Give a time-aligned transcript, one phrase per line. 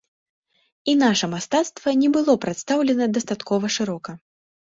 [0.85, 4.11] І наша мастацтва не было прадстаўлена дастаткова шырока.